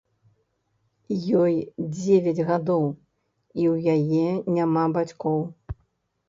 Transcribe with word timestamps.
Ёй 1.41 1.55
дзевяць 1.97 2.45
гадоў 2.47 2.85
і 2.87 3.63
ў 3.73 3.75
яе 3.99 4.27
няма 4.57 4.83
бацькоў. 4.99 5.39